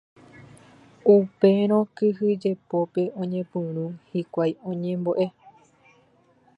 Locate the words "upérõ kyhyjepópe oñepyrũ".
1.15-3.83